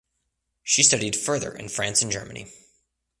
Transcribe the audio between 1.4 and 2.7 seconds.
in France and Germany.